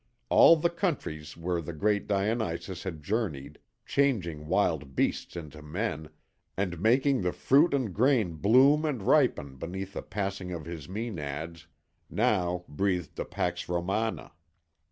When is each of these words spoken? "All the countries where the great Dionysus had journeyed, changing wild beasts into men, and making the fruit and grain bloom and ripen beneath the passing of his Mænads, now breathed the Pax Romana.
"All 0.29 0.55
the 0.55 0.71
countries 0.71 1.37
where 1.37 1.61
the 1.61 1.73
great 1.73 2.07
Dionysus 2.07 2.81
had 2.81 3.03
journeyed, 3.03 3.59
changing 3.85 4.47
wild 4.47 4.95
beasts 4.95 5.35
into 5.35 5.61
men, 5.61 6.09
and 6.57 6.79
making 6.81 7.21
the 7.21 7.31
fruit 7.31 7.71
and 7.71 7.93
grain 7.93 8.33
bloom 8.33 8.83
and 8.83 9.03
ripen 9.03 9.57
beneath 9.57 9.93
the 9.93 10.01
passing 10.01 10.51
of 10.53 10.65
his 10.65 10.87
Mænads, 10.87 11.67
now 12.09 12.65
breathed 12.67 13.15
the 13.15 13.25
Pax 13.25 13.69
Romana. 13.69 14.31